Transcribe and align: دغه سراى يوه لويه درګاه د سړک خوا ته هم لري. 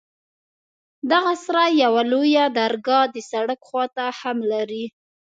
دغه 1.11 1.31
سراى 1.43 1.71
يوه 1.83 2.01
لويه 2.11 2.45
درګاه 2.57 3.05
د 3.15 3.17
سړک 3.31 3.59
خوا 3.67 3.85
ته 3.95 4.05
هم 4.19 4.37
لري. 4.51 4.85